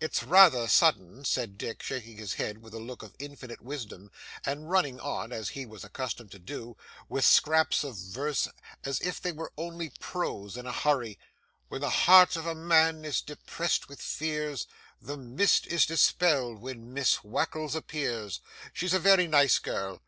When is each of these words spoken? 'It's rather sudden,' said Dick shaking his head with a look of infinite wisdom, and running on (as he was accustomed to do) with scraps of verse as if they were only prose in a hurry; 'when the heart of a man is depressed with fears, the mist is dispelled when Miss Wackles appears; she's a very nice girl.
'It's 0.00 0.22
rather 0.22 0.66
sudden,' 0.66 1.22
said 1.22 1.58
Dick 1.58 1.82
shaking 1.82 2.16
his 2.16 2.32
head 2.40 2.62
with 2.62 2.72
a 2.72 2.78
look 2.80 3.02
of 3.02 3.14
infinite 3.18 3.60
wisdom, 3.60 4.10
and 4.46 4.70
running 4.70 4.98
on 4.98 5.32
(as 5.32 5.50
he 5.50 5.66
was 5.66 5.84
accustomed 5.84 6.30
to 6.30 6.38
do) 6.38 6.78
with 7.10 7.26
scraps 7.26 7.84
of 7.84 7.94
verse 7.94 8.48
as 8.84 9.02
if 9.02 9.20
they 9.20 9.32
were 9.32 9.52
only 9.58 9.90
prose 10.00 10.56
in 10.56 10.64
a 10.64 10.72
hurry; 10.72 11.18
'when 11.68 11.82
the 11.82 11.90
heart 11.90 12.36
of 12.36 12.46
a 12.46 12.54
man 12.54 13.04
is 13.04 13.20
depressed 13.20 13.86
with 13.86 14.00
fears, 14.00 14.66
the 14.98 15.18
mist 15.18 15.66
is 15.66 15.84
dispelled 15.84 16.62
when 16.62 16.94
Miss 16.94 17.22
Wackles 17.22 17.74
appears; 17.74 18.40
she's 18.72 18.94
a 18.94 18.98
very 18.98 19.26
nice 19.28 19.58
girl. 19.58 20.00